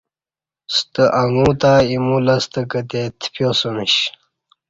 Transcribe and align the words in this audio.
ستہ 0.75 1.03
اݣا 1.21 1.47
تہ 1.61 1.71
ایمو 1.89 2.17
لستہ 2.25 2.61
کتے 2.71 3.01
تپیاسمیش 3.19 3.95